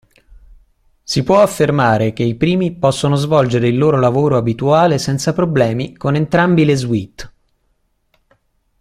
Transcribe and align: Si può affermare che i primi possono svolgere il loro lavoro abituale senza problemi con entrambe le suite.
Si 1.03 1.21
può 1.21 1.41
affermare 1.43 2.11
che 2.11 2.23
i 2.23 2.33
primi 2.33 2.71
possono 2.75 3.13
svolgere 3.13 3.67
il 3.67 3.77
loro 3.77 3.99
lavoro 3.99 4.35
abituale 4.35 4.97
senza 4.97 5.31
problemi 5.31 5.95
con 5.95 6.15
entrambe 6.15 6.65
le 6.65 6.75
suite. 6.75 7.31